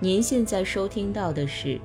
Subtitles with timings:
[0.00, 1.70] 您现在收听到的是《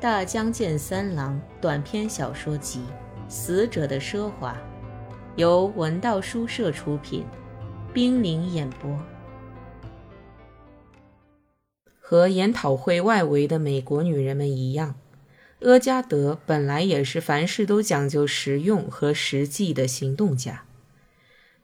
[0.00, 2.80] 大江健三郎》短篇小说集
[3.28, 4.52] 《死者的奢华》，
[5.36, 7.26] 由文道书社出品，
[7.92, 8.98] 冰凌演播。
[12.00, 14.94] 和研讨会外围的美国女人们一样，
[15.60, 20.64] 阿加德本来也是凡事都讲究实用和实际的行动家。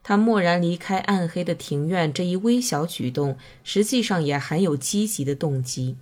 [0.07, 5.97] 他蓦然离开暗黑的庭院这一微小举动，实际上也含有积极的动机。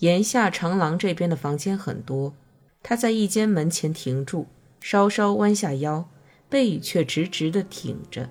[0.00, 2.34] 檐下长廊这边的房间很多，
[2.82, 4.48] 他在一间门前停住，
[4.82, 6.10] 稍稍弯下腰，
[6.50, 8.28] 背却直直地挺着，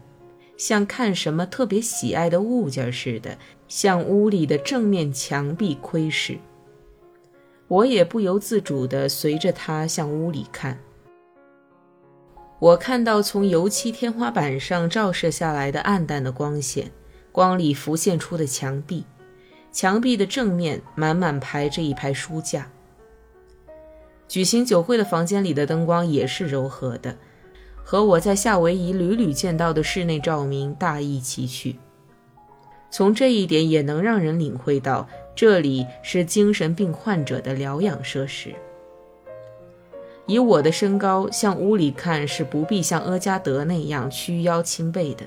[0.55, 6.37] 像看什么特别喜爱的物件似的，向屋里的正面墙壁窥视。
[7.67, 10.79] 我也不由自主地随着他向屋里看。
[12.59, 16.89] 我看到从油漆天花板上照射下来的暗淡的光线，
[17.31, 19.03] 光里浮现出的墙壁，
[19.71, 22.71] 墙壁的正面满满排着一排书架。
[24.27, 27.17] 举行酒会的房间里的灯光也是柔和的，
[27.83, 31.77] 和我在夏威夷屡屡见到的室内照明大异其趣。
[32.89, 38.55] 从这一点也能让人领会到，这里是精神病患者的疗养设施。
[40.27, 45.23] 以我的身高，向屋里看是不必像阿加德那样屈腰倾背的。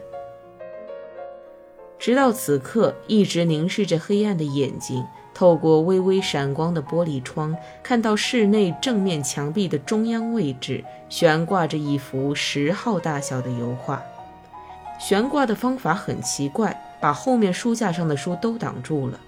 [1.99, 5.05] 直到此刻，一直凝视着黑暗的眼睛，
[5.35, 14.03] 透过微微闪光的玻璃窗，看到室内正面墙壁的中央位置悬挂着一幅十号大小的油画。
[14.99, 19.21] 悬挂的方法很奇怪，把后面书架上的书都挡住了。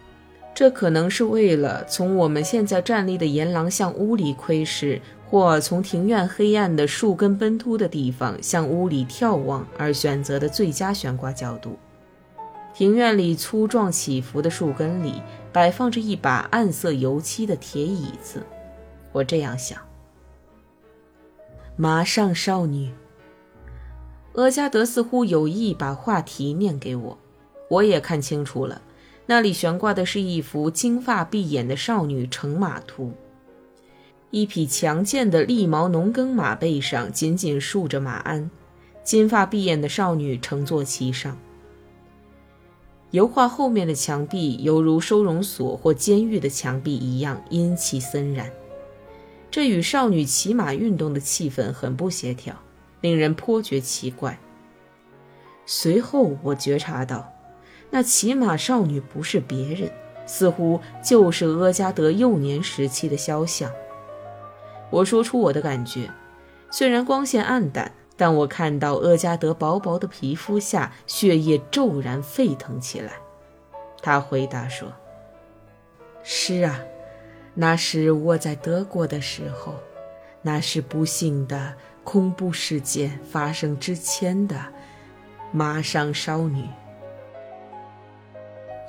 [0.53, 5.01] 这可能是为了从我们现在站立的岩廊向屋里窥视。
[5.31, 11.79] 或从庭院黑暗的树根奔突的地方向屋里眺望而选择的最佳悬挂角度。
[12.75, 18.43] 庭院里粗壮起伏的树根里摆放着一把暗色油漆的铁椅子，
[19.13, 19.79] 我这样想。
[21.77, 22.93] 马上，少女。
[24.35, 27.19] 阿加德似乎有意把话题念给我，
[27.69, 28.83] 我也看清楚了，
[29.27, 33.13] 那里悬挂的是一幅金发碧眼的少女乘马图。
[34.31, 38.49] 一匹强健的利毛农耕马背上紧紧竖着马鞍，
[39.03, 41.37] 金发碧眼的少女乘坐其上。
[43.11, 48.49] 油画后面的墙壁犹如收容所或监狱的墙壁一样阴气森然，
[49.51, 52.55] 这与少女骑马运动的气氛很不协调，
[53.01, 54.39] 令人颇觉奇怪。
[55.67, 57.33] 随后我觉察到，
[57.91, 59.91] 那骑马少女不是别人，
[60.25, 63.69] 似乎就是阿加德幼年时期的肖像。
[64.91, 66.11] 我说出我的感觉，
[66.71, 73.13] 虽然光线暗淡，但我看到阿加德薄薄的皮肤下血液骤然沸腾起来。
[74.03, 74.93] 他回答说
[76.23, 76.81] ：“是啊，
[77.55, 79.75] 那是我在德国的时候，
[80.43, 84.57] 那是不幸的恐怖事件发生之前的
[85.53, 86.65] 马上少女。”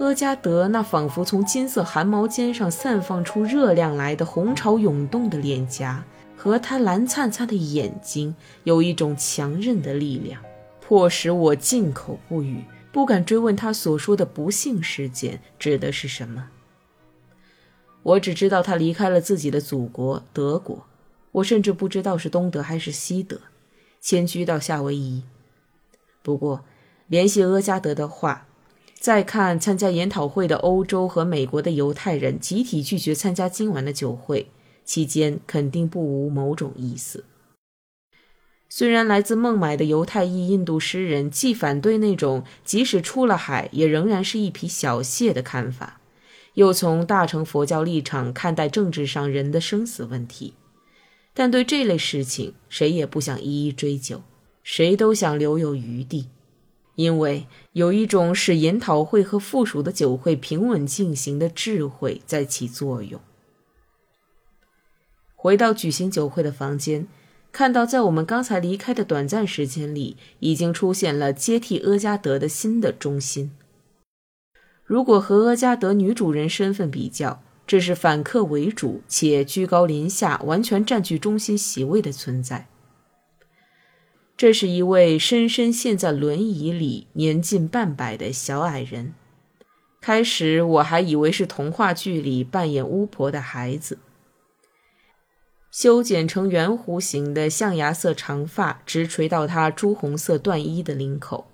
[0.02, 6.04] 阿加德那仿佛从金色汗毛尖上散放出热量来的红潮涌动的脸颊，
[6.36, 10.42] 和他蓝灿灿的眼睛，有一种强韧的力量，
[10.82, 16.50] 迫使我静口不语，不敢追问他所说的不幸事件指的是什么。
[18.02, 20.88] 我只知道他离开了自己的祖国德国，
[21.34, 23.40] 我甚至不知道是东德还是西德，
[24.02, 25.22] 迁居到夏威夷。
[26.24, 26.66] 不过，
[27.06, 28.48] 联系阿加德的话。
[29.02, 34.52] 再看参加研讨会的欧洲和美国的犹太人集体拒绝参加今晚的酒会，
[34.86, 37.26] 期间肯定不无某种意思。
[38.70, 46.00] 虽然来自孟买的犹太裔印度诗人既反对那种即使出了海也仍然是一匹小蟹的看法，
[46.54, 50.54] 又从大乘佛教立场看待政治上人的生死问题，
[51.34, 54.22] 但对这类事情谁也不想一一追究，
[54.62, 56.28] 谁都想留有余地。
[56.96, 63.20] 因为有一种使研讨会和附属的酒会平稳进行的智慧在起作用。
[65.36, 67.08] 回到举行酒会的房间，
[67.52, 73.52] 看到在我们刚才离开的短暂时间里，已经出现了接替阿加德的新的中心。
[74.84, 82.68] 如果和阿加德女主人身份比较，这是反客为主且居高临下、完全占据中心席位的存在。
[84.42, 89.14] 这是一位深深陷在轮椅里、年近半百的小矮人。
[90.02, 94.00] 开始我还以为是童话剧里扮演巫婆的孩子。
[95.70, 101.46] 修剪成圆弧形的象牙色长发直垂到他朱红色缎衣的领口。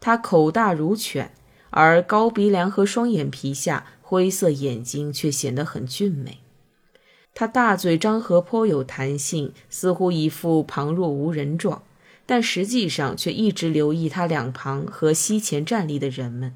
[0.00, 1.30] 他口大如犬，
[1.68, 6.38] 而高鼻梁和双眼皮下灰色眼睛却显得很俊美。
[7.34, 11.82] 他大嘴张合，颇有弹性，似乎一副旁若无人状，
[12.26, 16.54] 但实际上却一直留意他两旁和膝前站立的人们。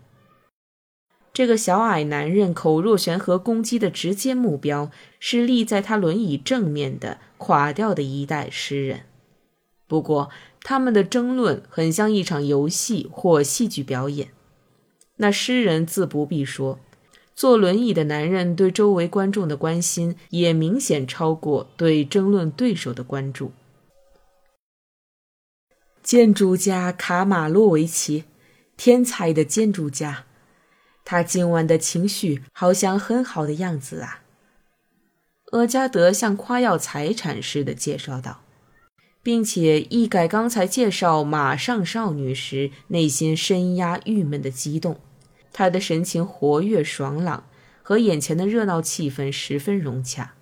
[1.32, 9.03] 这个小矮男人口若悬河攻击的直接目标是立在他轮椅正面的垮掉的一代诗人。
[9.87, 10.31] 不过，
[10.62, 14.31] 他们的争论很像一场游戏或戏剧表演。
[15.17, 16.81] 那诗人自不必说，
[17.35, 23.53] 坐轮椅的男人对周围观众的关心也明显超过对争论对手的关注。
[26.08, 28.25] 建筑家卡马洛维奇，
[28.78, 30.25] 天才的建筑家。
[31.05, 34.22] 他今晚的情绪好像很好的样子啊。
[35.52, 38.40] 厄加德像夸耀财产似的介绍道，
[39.22, 44.99] 并且一改刚才介绍马上少女时内心深压郁闷的激动，
[45.52, 47.46] 他的神情活跃爽朗，
[47.82, 50.32] 和眼前的热闹气氛十分融洽。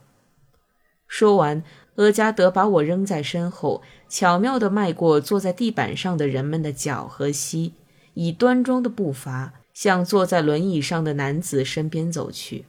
[1.09, 1.65] 说完，
[1.97, 7.75] 厄加德把我扔在身后，巧妙地迈过坐在地板上的人们的脚和膝，
[8.15, 9.53] 以端庄的步伐。
[9.77, 12.65] 向坐在轮椅上的男子身边走去。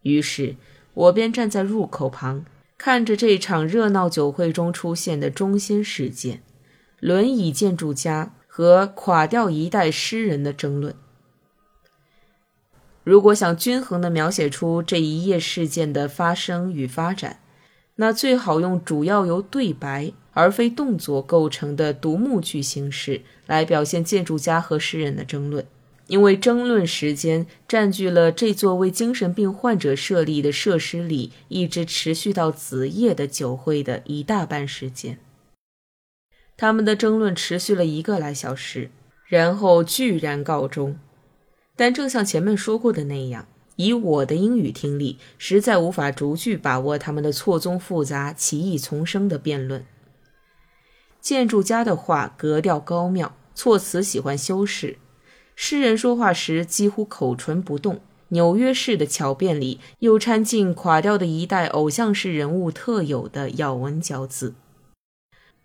[0.00, 0.56] 于是，
[0.94, 2.46] 我便站在入口旁，
[2.78, 6.42] 看着这场热闹酒会中出现的中心事件——
[7.00, 10.94] 轮椅建筑家和垮掉一代诗人的争论。
[13.02, 17.40] 如果想均衡地描写出这一页事件的发生与发展，
[17.96, 25.64] 那最好用主要由对白而非动作构成的独幕剧形式来表现建筑家和诗人的争论。
[26.06, 35.18] 因为争论时间占据了这座为精神病患者设立的设施里一直持续到子夜的酒会的一大半时间。
[36.58, 38.90] 他们的争论持续了一个来小时，
[39.26, 40.98] 然后居然告终。
[41.74, 49.84] 但正像前面说过的那样，以我的英语听力，实在无法逐句把握他们的错综复杂、奇异丛生的辩论。
[51.20, 54.98] 建筑家的话格调高妙，措辞喜欢修饰。
[55.56, 64.54] 诗人说话时几乎口唇不动，纽约式的巧辩里又掺进垮掉的一代偶像式人物特有的咬文嚼字。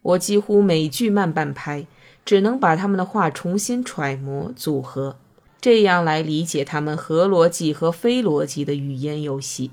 [0.02, 1.86] 我几乎每句慢半拍，
[2.24, 5.18] 只能把他们的话重新揣摩组合，
[5.62, 9.72] 这样来理解他们合逻辑和非逻辑的语言游戏。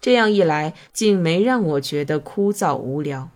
[0.00, 3.30] 这样一来，竟没让我觉得枯燥无聊。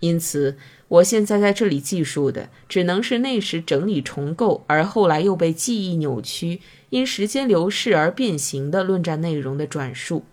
[0.00, 0.56] 因此。
[0.88, 10.24] 我现在在这里记述的，只能是那时整理重构，而后来又被记忆扭曲，因时间流逝而变形的论战内容的转述。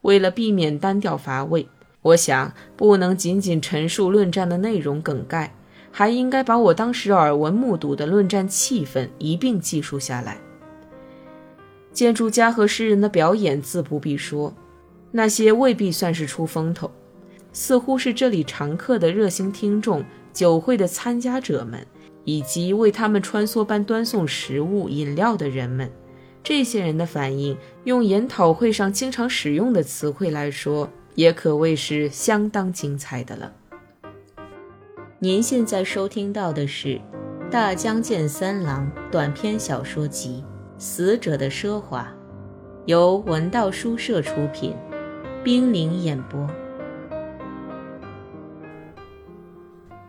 [0.00, 1.68] 为了避免单调乏味，
[2.00, 5.54] 我想不能仅仅陈述论战的内容梗概，
[5.96, 10.36] 还应该把我当时耳闻目睹的论战气氛一并记述下来。
[11.92, 14.52] 建筑家和诗人的表演自不必说，
[15.12, 16.90] 那些未必算是出风头。
[17.52, 21.86] 似乎是这里常客的热心听众、酒会的参加者们，
[22.24, 25.88] 以及为他们穿梭般端送食物、饮料的人们，
[26.42, 33.52] 这些人的反应，用研讨会上经常使用的词汇来说，也可谓是相当精彩的了。
[35.24, 36.88] 您现在收听到的是
[37.50, 40.44] 《大江健三郎短篇小说集·
[40.78, 42.02] 死者的奢华》，
[42.84, 44.76] 由文道书社出品，
[45.42, 46.46] 冰凌演播。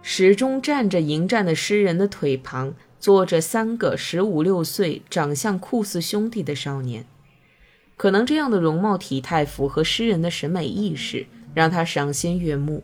[0.01, 7.05] 时钟站着迎战的诗人的腿旁，坐着三个十五六岁、长相酷似兄弟的少年。
[7.95, 12.83] 可能这样的容貌体态符合诗人的审美意识，让他赏心悦目。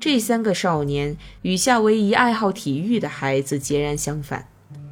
[0.00, 4.46] 这三个少年与夏威夷爱好体育的孩子截然相反，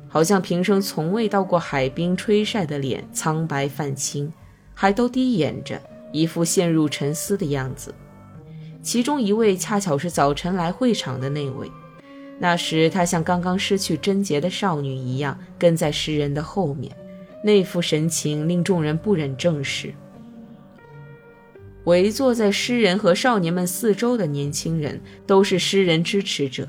[0.08, 4.32] 好像平生从未到过海滨吹晒的脸苍白泛青，
[4.74, 5.80] 还都低掩着，
[6.12, 7.94] 一副陷入沉思的样子。
[8.82, 11.70] 其中一位恰巧是早晨来会场的那位，
[12.40, 16.90] 那时他像刚刚失去贞洁的少女一样跟在诗人的后面，
[17.44, 19.94] 那副神情令众人不忍正视。
[21.86, 26.68] 围坐在诗人和少年们四周的年轻人都是诗人支持者，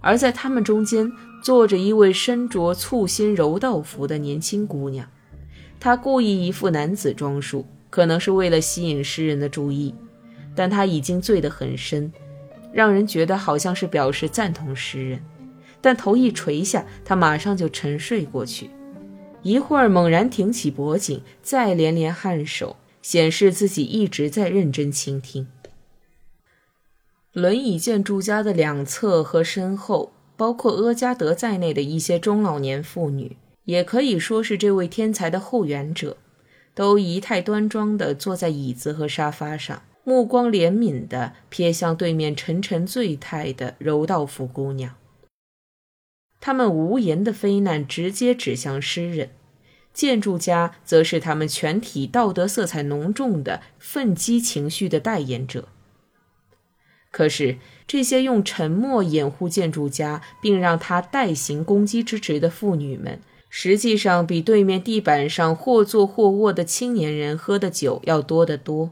[0.00, 1.10] 而在他们中间
[1.42, 5.06] 坐着一位身着簇新柔道服的年轻姑娘，
[5.78, 9.94] 她故意一副男子装束，可能是为了吸引诗人的注意。
[10.56, 12.12] 但他已经醉得很深，
[12.72, 15.20] 让人觉得好像是表示赞同诗人。
[15.80, 18.70] 但头一垂下，他马上就沉睡过去。
[19.42, 25.46] 一会儿猛然挺起脖颈，再连连颔首，显示自己一直在认真倾听。
[27.32, 36.16] 轮椅建筑家的两侧和身后，包括阿加德在内的一些中老年妇女，也可以说是这位天才的后援者，
[36.74, 44.94] 都仪态端庄地坐在椅子和沙发上，目光怜悯地瞥向对面沉沉醉态的柔道夫姑娘。
[46.40, 49.30] 他们无言的非难直接指向诗人，
[49.94, 55.68] 建筑家则是他们全体道德色彩浓重的愤激情绪的代言者。
[57.12, 68.90] 可是，这些用沉默掩护建筑家，并让他代行攻击之职的妇女们，实际上比对面地板上或坐或卧的青年人喝的酒要多得多。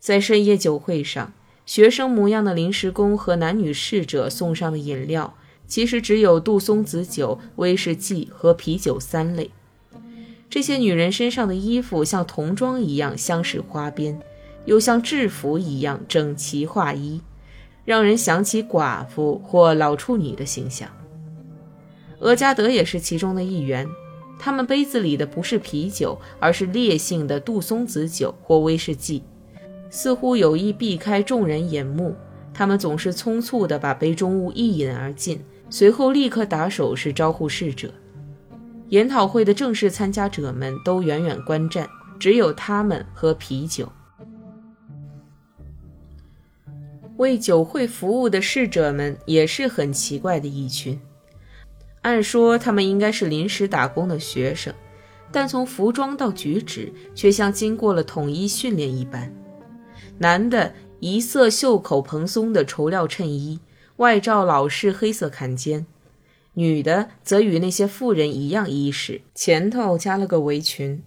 [0.00, 1.32] 在深夜酒会上，
[1.64, 5.36] 学生模样的临时工和男女侍者送上的饮料，
[5.68, 9.52] 其实只有杜松子酒、威士忌和啤酒三类。
[10.50, 14.20] 这些女人身上的衣服像童装一样镶饰花边。
[14.66, 17.20] 又像制服一样整齐划一，
[17.86, 20.88] 让人想起寡妇或老处女的形象。
[22.18, 23.88] 俄加德也是其中的一员。
[24.38, 29.22] 他们杯子里的不是啤酒，而是烈性的杜松子酒或威士忌，
[29.88, 32.14] 似乎有意避开众人眼目。
[32.52, 37.90] 他们总是匆促地把杯中物一饮而尽，随后立刻打手势招呼侍者。
[38.90, 43.90] 研讨会的正式参加者们都远远观战，只有他们喝啤酒。
[47.16, 51.00] 为酒会服务的侍者们也是很奇怪的一群。
[52.02, 54.74] 按说他们应该是临时打工的学生，
[55.30, 59.32] 但从服装到举止却像经过了统一训练一般。
[60.18, 63.60] 男的一色袖口蓬松的绸料衬衣，
[63.96, 65.84] 外罩老式黑色坎肩；
[66.60, 71.02] 女的则与那些妇人一样衣饰，前头加了个围裙，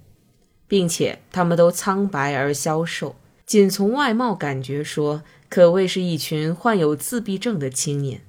[0.67, 3.15] 并且他们都苍白而消瘦。
[3.45, 5.23] 仅从外貌感觉说。
[5.53, 8.21] 可谓是一群患有自闭症的青年。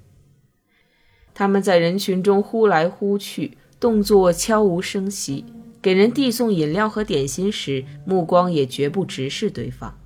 [1.33, 5.47] 他们在人群中呼来呼去，动作悄无声息。
[5.81, 9.99] 给人递送饮料和点心时，目光也绝不直视对方。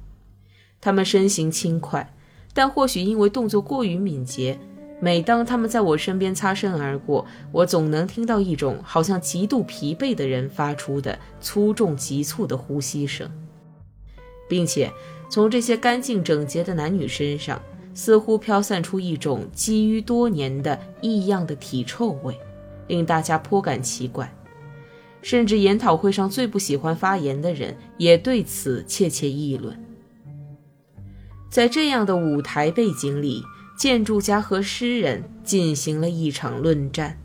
[0.81, 2.15] 他们身形轻快，
[2.55, 4.61] 但或许因为动作过于敏捷，
[5.01, 13.31] 每当他们在我身边擦身而过，我总能听到一种好像极度疲惫的人发出的粗重急促的呼吸声，
[14.49, 14.91] 并且。
[15.31, 17.61] 从这些干净整洁的男女身上，
[17.93, 22.35] 似乎飘散出一种积于多年的异样的体臭味，
[22.87, 24.35] 令大家颇感奇怪。
[25.21, 29.79] 甚至研讨会上最不喜欢发言的人，也对此窃窃议论。
[31.51, 33.43] 在这样的舞台背景里，
[33.79, 37.17] 建筑家和诗人进行了一场论战。